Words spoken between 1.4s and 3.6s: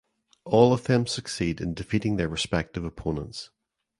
in defeating their respective opponents.